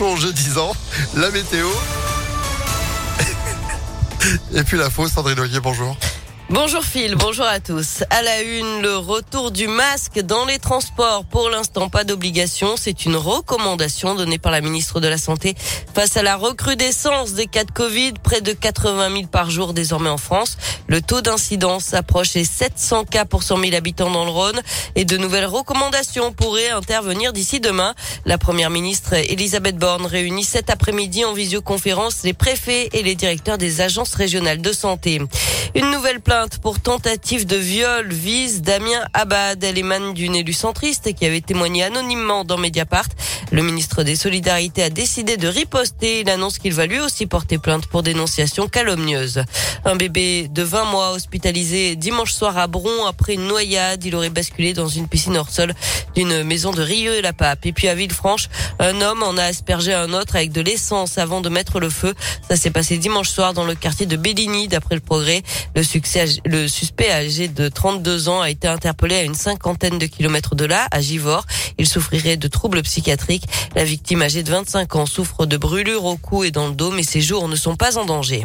torchon, 0.00 0.16
j'ai 0.16 0.32
10 0.32 0.58
ans. 0.58 0.72
La 1.16 1.30
météo. 1.30 1.68
Et 4.54 4.62
puis 4.64 4.76
la 4.76 4.90
fausse, 4.90 5.12
Sandrine 5.12 5.38
Ollier, 5.40 5.60
bonjour. 5.60 5.96
Bonjour 6.52 6.82
Phil, 6.82 7.14
bonjour 7.14 7.46
à 7.46 7.60
tous. 7.60 8.02
À 8.10 8.22
la 8.22 8.42
une, 8.42 8.82
le 8.82 8.96
retour 8.96 9.52
du 9.52 9.68
masque 9.68 10.18
dans 10.18 10.46
les 10.46 10.58
transports. 10.58 11.24
Pour 11.24 11.48
l'instant, 11.48 11.88
pas 11.88 12.02
d'obligation. 12.02 12.74
C'est 12.76 13.04
une 13.04 13.14
recommandation 13.14 14.16
donnée 14.16 14.40
par 14.40 14.50
la 14.50 14.60
ministre 14.60 14.98
de 14.98 15.06
la 15.06 15.16
Santé 15.16 15.54
face 15.94 16.16
à 16.16 16.24
la 16.24 16.34
recrudescence 16.34 17.34
des 17.34 17.46
cas 17.46 17.62
de 17.62 17.70
Covid, 17.70 18.14
près 18.24 18.40
de 18.40 18.52
80 18.52 19.12
000 19.12 19.26
par 19.28 19.48
jour 19.48 19.74
désormais 19.74 20.08
en 20.08 20.16
France. 20.16 20.58
Le 20.88 21.00
taux 21.00 21.20
d'incidence 21.20 21.94
approche 21.94 22.34
les 22.34 22.44
700 22.44 23.04
cas 23.04 23.24
pour 23.24 23.44
100 23.44 23.60
000 23.60 23.76
habitants 23.76 24.10
dans 24.10 24.24
le 24.24 24.32
Rhône 24.32 24.60
et 24.96 25.04
de 25.04 25.16
nouvelles 25.16 25.46
recommandations 25.46 26.32
pourraient 26.32 26.70
intervenir 26.70 27.32
d'ici 27.32 27.60
demain. 27.60 27.94
La 28.24 28.38
première 28.38 28.70
ministre 28.70 29.12
Elisabeth 29.12 29.76
Borne 29.76 30.04
réunit 30.04 30.42
cet 30.42 30.68
après-midi 30.68 31.24
en 31.24 31.32
visioconférence 31.32 32.24
les 32.24 32.32
préfets 32.32 32.88
et 32.92 33.04
les 33.04 33.14
directeurs 33.14 33.56
des 33.56 33.82
agences 33.82 34.14
régionales 34.14 34.60
de 34.60 34.72
santé. 34.72 35.22
Une 35.76 35.92
nouvelle 35.92 36.20
plainte 36.20 36.39
pour 36.48 36.80
tentative 36.80 37.46
de 37.46 37.56
viol 37.56 38.12
vise 38.12 38.62
Damien 38.62 39.04
Abad. 39.12 39.62
Elle 39.62 39.78
émane 39.78 40.14
d'une 40.14 40.34
élue 40.34 40.52
centriste 40.52 41.12
qui 41.14 41.26
avait 41.26 41.40
témoigné 41.40 41.84
anonymement 41.84 42.44
dans 42.44 42.56
Mediapart. 42.56 43.08
Le 43.50 43.62
ministre 43.62 44.02
des 44.04 44.16
Solidarités 44.16 44.82
a 44.82 44.90
décidé 44.90 45.36
de 45.36 45.48
riposter. 45.48 46.20
Il 46.20 46.30
annonce 46.30 46.58
qu'il 46.58 46.72
va 46.72 46.86
lui 46.86 46.98
aussi 46.98 47.26
porter 47.26 47.58
plainte 47.58 47.86
pour 47.86 48.02
dénonciation 48.02 48.68
calomnieuse. 48.68 49.42
Un 49.84 49.96
bébé 49.96 50.48
de 50.48 50.62
20 50.62 50.84
mois 50.84 51.12
hospitalisé 51.12 51.96
dimanche 51.96 52.32
soir 52.32 52.56
à 52.56 52.66
Bron 52.66 53.06
après 53.06 53.34
une 53.34 53.46
noyade. 53.46 54.04
Il 54.04 54.14
aurait 54.14 54.30
basculé 54.30 54.72
dans 54.72 54.88
une 54.88 55.08
piscine 55.08 55.36
hors 55.36 55.50
sol 55.50 55.74
d'une 56.14 56.42
maison 56.42 56.70
de 56.70 56.82
Rieux 56.82 57.20
et 57.64 57.72
puis 57.72 57.88
à 57.88 57.94
Villefranche, 57.94 58.48
un 58.78 59.00
homme 59.00 59.22
en 59.22 59.36
a 59.36 59.44
aspergé 59.44 59.92
un 59.92 60.12
autre 60.12 60.36
avec 60.36 60.52
de 60.52 60.60
l'essence 60.60 61.18
avant 61.18 61.40
de 61.40 61.48
mettre 61.48 61.80
le 61.80 61.90
feu. 61.90 62.14
Ça 62.48 62.56
s'est 62.56 62.70
passé 62.70 62.98
dimanche 62.98 63.28
soir 63.28 63.54
dans 63.54 63.64
le 63.64 63.74
quartier 63.74 64.06
de 64.06 64.16
Belligny 64.16 64.68
d'après 64.68 64.94
le 64.94 65.00
progrès. 65.00 65.42
Le, 65.74 65.82
succès, 65.82 66.26
le 66.44 66.68
suspect 66.68 67.10
âgé 67.10 67.48
de 67.48 67.68
32 67.68 68.28
ans 68.28 68.40
a 68.40 68.50
été 68.50 68.68
interpellé 68.68 69.16
à 69.16 69.22
une 69.22 69.34
cinquantaine 69.34 69.98
de 69.98 70.06
kilomètres 70.06 70.54
de 70.54 70.64
là, 70.64 70.86
à 70.90 71.00
Givors. 71.00 71.46
Il 71.78 71.86
souffrirait 71.86 72.36
de 72.36 72.48
troubles 72.48 72.82
psychiatriques. 72.82 73.44
La 73.74 73.84
victime 73.84 74.22
âgée 74.22 74.42
de 74.42 74.50
25 74.50 74.96
ans 74.96 75.06
souffre 75.06 75.46
de 75.46 75.56
brûlures 75.56 76.04
au 76.04 76.16
cou 76.16 76.44
et 76.44 76.50
dans 76.50 76.68
le 76.68 76.74
dos, 76.74 76.90
mais 76.90 77.02
ses 77.02 77.20
jours 77.20 77.48
ne 77.48 77.56
sont 77.56 77.76
pas 77.76 77.98
en 77.98 78.04
danger. 78.04 78.44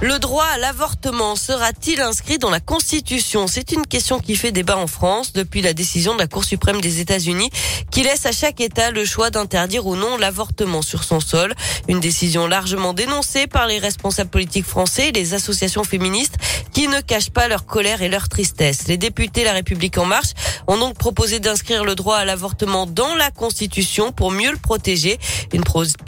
Le 0.00 0.18
droit 0.18 0.44
à 0.44 0.58
l'avortement 0.58 1.36
sera-t-il 1.36 2.00
inscrit 2.00 2.38
dans 2.38 2.50
la 2.50 2.60
Constitution? 2.60 3.46
C'est 3.46 3.72
une 3.72 3.86
question 3.86 4.18
qui 4.18 4.34
fait 4.36 4.52
débat 4.52 4.76
en 4.76 4.86
France 4.86 5.32
depuis 5.32 5.62
la 5.62 5.72
décision 5.72 6.14
de 6.14 6.18
la 6.18 6.26
Cour 6.26 6.44
suprême 6.44 6.80
des 6.80 7.00
États-Unis 7.00 7.50
qui 7.90 8.02
laisse 8.02 8.26
à 8.26 8.32
chaque 8.32 8.60
État 8.60 8.90
le 8.90 9.04
choix 9.04 9.30
d'interdire 9.30 9.86
ou 9.86 9.96
non 9.96 10.16
l'avortement 10.18 10.82
sur 10.82 11.04
son 11.04 11.20
sol. 11.20 11.54
Une 11.88 12.00
décision 12.00 12.46
largement 12.46 12.92
dénoncée 12.92 13.46
par 13.46 13.66
les 13.66 13.78
responsables 13.78 14.30
politiques 14.30 14.66
français 14.66 15.08
et 15.08 15.12
les 15.12 15.32
associations 15.32 15.84
féministes 15.84 16.36
qui 16.74 16.88
ne 16.88 17.00
cachent 17.00 17.30
pas 17.30 17.48
leur 17.48 17.64
colère 17.64 18.02
et 18.02 18.08
leur 18.08 18.28
tristesse. 18.28 18.88
Les 18.88 18.98
députés 18.98 19.44
La 19.44 19.52
République 19.52 19.96
en 19.96 20.04
marche 20.04 20.34
ont 20.66 20.76
donc 20.76 20.98
proposé 20.98 21.38
d'inscrire 21.38 21.84
le 21.84 21.94
droit 21.94 22.16
à 22.16 22.24
l'avortement 22.24 22.86
dans 22.86 23.14
la 23.14 23.30
Constitution 23.30 24.12
pour 24.12 24.32
mieux 24.32 24.50
le 24.50 24.58
protéger. 24.58 25.18
Une, 25.52 25.62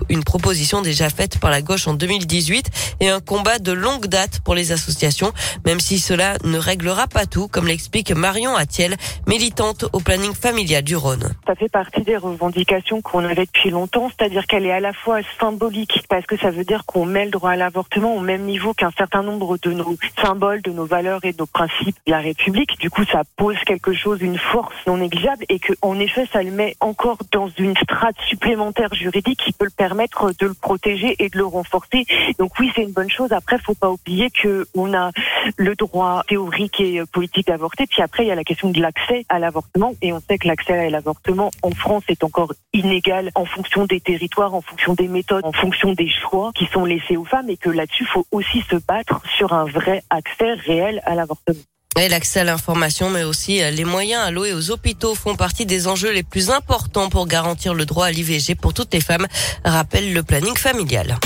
une 0.08 0.24
proposition 0.24 0.82
déjà 0.82 1.08
faite 1.08 1.38
par 1.38 1.50
la 1.50 1.62
gauche 1.62 1.86
en 1.86 1.94
2018 1.94 2.96
et 3.00 3.08
un 3.08 3.20
combat 3.20 3.58
de 3.58 3.72
longue 3.72 4.06
date 4.06 4.40
pour 4.40 4.54
les 4.54 4.72
associations, 4.72 5.32
même 5.64 5.78
si 5.78 5.98
cela 6.00 6.36
ne 6.44 6.58
réglera 6.58 7.06
pas 7.06 7.26
tout, 7.26 7.46
comme 7.46 7.68
l'explique 7.68 8.10
Marion 8.10 8.56
Attiel, 8.56 8.96
militante 9.28 9.84
au 9.92 10.00
planning 10.00 10.34
familial 10.34 10.82
du 10.82 10.96
Rhône. 10.96 11.34
Ça 11.46 11.54
fait 11.54 11.68
partie 11.68 12.02
des 12.02 12.16
revendications 12.16 13.02
qu'on 13.02 13.24
avait 13.24 13.46
depuis 13.46 13.70
longtemps, 13.70 14.10
c'est-à-dire 14.10 14.46
qu'elle 14.46 14.66
est 14.66 14.72
à 14.72 14.80
la 14.80 14.92
fois 14.92 15.20
symbolique, 15.38 16.02
parce 16.08 16.26
que 16.26 16.36
ça 16.36 16.50
veut 16.50 16.64
dire 16.64 16.84
qu'on 16.86 17.06
met 17.06 17.24
le 17.24 17.30
droit 17.30 17.50
à 17.50 17.56
l'avortement 17.56 18.16
au 18.16 18.20
même 18.20 18.42
niveau 18.42 18.74
qu'un 18.74 18.90
certain 18.96 19.22
nombre 19.22 19.58
de 19.58 19.72
nos 19.72 19.96
symboles, 20.20 20.55
de 20.62 20.70
nos 20.70 20.86
valeurs 20.86 21.24
et 21.24 21.32
de 21.32 21.38
nos 21.38 21.46
principes 21.46 21.96
de 22.06 22.12
la 22.12 22.20
République. 22.20 22.78
Du 22.78 22.90
coup, 22.90 23.04
ça 23.04 23.22
pose 23.36 23.56
quelque 23.66 23.92
chose, 23.92 24.20
une 24.20 24.38
force 24.38 24.74
non 24.86 24.96
négligeable, 24.98 25.44
et 25.48 25.58
que, 25.58 25.72
en 25.82 25.98
effet, 25.98 26.26
ça 26.32 26.42
le 26.42 26.50
met 26.50 26.76
encore 26.80 27.18
dans 27.32 27.48
une 27.58 27.76
strate 27.76 28.16
supplémentaire 28.28 28.92
juridique 28.94 29.40
qui 29.44 29.52
peut 29.52 29.66
le 29.66 29.70
permettre 29.70 30.32
de 30.38 30.46
le 30.46 30.54
protéger 30.54 31.16
et 31.18 31.28
de 31.28 31.38
le 31.38 31.46
renforcer. 31.46 32.04
Donc 32.38 32.58
oui, 32.58 32.70
c'est 32.74 32.82
une 32.82 32.92
bonne 32.92 33.10
chose. 33.10 33.32
Après, 33.32 33.58
faut 33.58 33.74
pas 33.74 33.90
oublier 33.90 34.30
que 34.30 34.66
on 34.74 34.94
a 34.94 35.10
le 35.56 35.74
droit 35.74 36.22
théorique 36.28 36.80
et 36.80 37.02
politique 37.12 37.48
d'avorter, 37.48 37.86
puis 37.86 38.02
après 38.02 38.24
il 38.24 38.28
y 38.28 38.30
a 38.30 38.34
la 38.34 38.44
question 38.44 38.70
de 38.70 38.80
l'accès 38.80 39.24
à 39.28 39.38
l'avortement, 39.38 39.92
et 40.02 40.12
on 40.12 40.20
sait 40.20 40.38
que 40.38 40.46
l'accès 40.46 40.86
à 40.86 40.90
l'avortement 40.90 41.50
en 41.62 41.70
France 41.70 42.04
est 42.08 42.24
encore 42.24 42.52
inégal 42.72 43.30
en 43.34 43.44
fonction 43.44 43.86
des 43.86 44.00
territoires, 44.00 44.54
en 44.54 44.60
fonction 44.60 44.94
des 44.94 45.08
méthodes, 45.08 45.44
en 45.44 45.52
fonction 45.52 45.92
des 45.92 46.08
choix 46.08 46.52
qui 46.54 46.66
sont 46.66 46.84
laissés 46.84 47.16
aux 47.16 47.24
femmes, 47.24 47.50
et 47.50 47.56
que 47.56 47.70
là-dessus 47.70 48.04
faut 48.04 48.26
aussi 48.30 48.62
se 48.70 48.76
battre 48.76 49.20
sur 49.36 49.52
un 49.52 49.64
vrai 49.64 50.02
accès 50.10 50.45
à. 50.54 51.56
Et 51.98 52.08
l'accès 52.08 52.40
à 52.40 52.44
l'information, 52.44 53.08
mais 53.08 53.24
aussi 53.24 53.60
les 53.70 53.84
moyens 53.84 54.22
alloués 54.22 54.52
aux 54.52 54.70
hôpitaux 54.70 55.14
font 55.14 55.34
partie 55.34 55.64
des 55.64 55.88
enjeux 55.88 56.12
les 56.12 56.22
plus 56.22 56.50
importants 56.50 57.08
pour 57.08 57.26
garantir 57.26 57.72
le 57.72 57.86
droit 57.86 58.06
à 58.06 58.10
l'IVG 58.10 58.54
pour 58.54 58.74
toutes 58.74 58.92
les 58.92 59.00
femmes, 59.00 59.26
rappelle 59.64 60.12
le 60.12 60.22
planning 60.22 60.56
familial. 60.56 61.18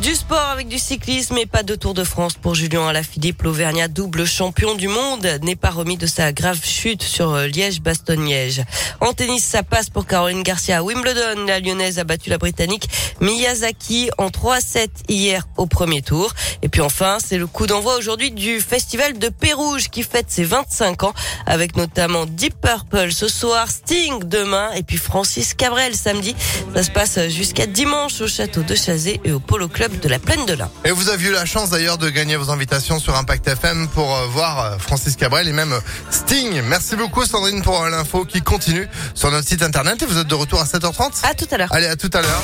Du 0.00 0.14
sport 0.14 0.48
avec 0.48 0.68
du 0.68 0.78
cyclisme 0.78 1.36
et 1.36 1.44
pas 1.44 1.62
de 1.62 1.74
Tour 1.74 1.92
de 1.92 2.02
France 2.02 2.32
pour 2.32 2.54
Julien 2.54 2.88
Alaphilippe. 2.88 3.42
L'Auvergnat, 3.42 3.88
double 3.88 4.24
champion 4.24 4.74
du 4.74 4.88
monde, 4.88 5.28
n'est 5.42 5.54
pas 5.54 5.68
remis 5.68 5.98
de 5.98 6.06
sa 6.06 6.32
grave 6.32 6.60
chute 6.64 7.02
sur 7.02 7.34
euh, 7.34 7.46
Liège-Bastogne-Liège. 7.46 8.64
En 9.00 9.12
tennis, 9.12 9.44
ça 9.44 9.62
passe 9.62 9.90
pour 9.90 10.06
Caroline 10.06 10.42
Garcia 10.42 10.78
à 10.78 10.82
Wimbledon. 10.82 11.44
La 11.46 11.60
Lyonnaise 11.60 11.98
a 11.98 12.04
battu 12.04 12.30
la 12.30 12.38
Britannique 12.38 12.88
Miyazaki 13.20 14.10
en 14.16 14.28
3-7 14.28 14.88
hier 15.08 15.46
au 15.58 15.66
premier 15.66 16.00
tour. 16.00 16.32
Et 16.62 16.70
puis 16.70 16.80
enfin, 16.80 17.18
c'est 17.22 17.38
le 17.38 17.46
coup 17.46 17.66
d'envoi 17.66 17.96
aujourd'hui 17.96 18.30
du 18.30 18.60
festival 18.60 19.18
de 19.18 19.28
Pérouge 19.28 19.90
qui 19.90 20.02
fête 20.02 20.30
ses 20.30 20.44
25 20.44 21.02
ans 21.04 21.14
avec 21.44 21.76
notamment 21.76 22.24
Deep 22.24 22.54
Purple 22.60 23.12
ce 23.12 23.28
soir, 23.28 23.70
Sting 23.70 24.24
demain 24.24 24.70
et 24.72 24.82
puis 24.82 24.96
Francis 24.96 25.52
Cabrel 25.52 25.94
samedi. 25.94 26.34
Ça 26.74 26.82
se 26.82 26.90
passe 26.90 27.28
jusqu'à 27.28 27.66
dimanche 27.66 28.20
au 28.22 28.26
château 28.26 28.62
de 28.62 28.74
Chazé 28.74 29.20
et 29.24 29.32
au 29.32 29.38
Polo 29.38 29.68
Club 29.68 29.81
de 29.88 30.08
la 30.08 30.20
Plaine 30.20 30.46
de 30.46 30.52
l'Ain. 30.52 30.70
Et 30.84 30.92
vous 30.92 31.08
avez 31.08 31.28
eu 31.28 31.32
la 31.32 31.44
chance 31.44 31.70
d'ailleurs 31.70 31.98
de 31.98 32.08
gagner 32.08 32.36
vos 32.36 32.50
invitations 32.50 33.00
sur 33.00 33.16
Impact 33.16 33.48
FM 33.48 33.88
pour 33.88 34.14
euh, 34.14 34.26
voir 34.26 34.60
euh, 34.60 34.78
Francis 34.78 35.16
Cabrel 35.16 35.48
et 35.48 35.52
même 35.52 35.72
euh, 35.72 35.80
Sting. 36.10 36.62
Merci 36.62 36.94
beaucoup 36.94 37.24
Sandrine 37.24 37.62
pour 37.62 37.84
l'info 37.86 38.24
qui 38.24 38.42
continue 38.42 38.86
sur 39.14 39.32
notre 39.32 39.48
site 39.48 39.62
internet 39.62 40.00
et 40.00 40.06
vous 40.06 40.18
êtes 40.18 40.28
de 40.28 40.34
retour 40.34 40.60
à 40.60 40.64
7h30 40.64 41.26
À 41.28 41.34
tout 41.34 41.48
à 41.50 41.58
l'heure. 41.58 41.68
Allez, 41.72 41.86
à 41.86 41.96
tout 41.96 42.10
à 42.12 42.22
l'heure. 42.22 42.42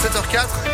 7h04. 0.00 0.68